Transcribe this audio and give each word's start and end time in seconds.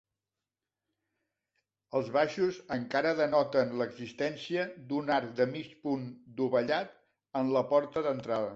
Els 1.99 2.09
baixos 2.15 2.57
encara 2.77 3.11
denoten 3.21 3.75
l'existència 3.83 4.65
d'un 4.89 5.13
arc 5.19 5.31
de 5.43 5.49
mig 5.55 5.71
punt 5.87 6.11
dovellat 6.41 6.99
en 7.43 7.57
la 7.59 7.67
porta 7.75 8.07
d'entrada. 8.09 8.49